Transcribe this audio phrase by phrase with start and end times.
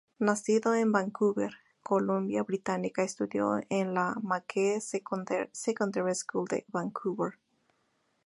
[0.17, 1.51] Nacido en Vancouver,
[1.83, 7.33] Columbia Británica, estudió en la Magee Secondary School de Vancouver.